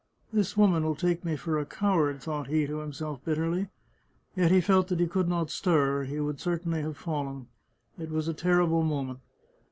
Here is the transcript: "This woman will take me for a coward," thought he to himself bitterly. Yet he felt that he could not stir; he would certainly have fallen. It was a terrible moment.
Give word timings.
"This 0.33 0.57
woman 0.57 0.83
will 0.83 0.95
take 0.95 1.23
me 1.23 1.35
for 1.35 1.59
a 1.59 1.65
coward," 1.67 2.23
thought 2.23 2.47
he 2.47 2.65
to 2.65 2.79
himself 2.79 3.23
bitterly. 3.23 3.67
Yet 4.35 4.49
he 4.49 4.59
felt 4.59 4.87
that 4.87 4.99
he 4.99 5.05
could 5.05 5.27
not 5.29 5.51
stir; 5.51 6.05
he 6.05 6.19
would 6.19 6.39
certainly 6.39 6.81
have 6.81 6.97
fallen. 6.97 7.49
It 7.99 8.09
was 8.09 8.27
a 8.27 8.33
terrible 8.33 8.81
moment. 8.81 9.19